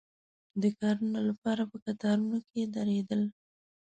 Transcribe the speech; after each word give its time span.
د 0.61 0.63
کارونو 0.79 1.19
لپاره 1.29 1.63
په 1.71 1.77
کتارونو 1.85 2.37
کې 2.49 2.61
درېدل. 2.75 3.21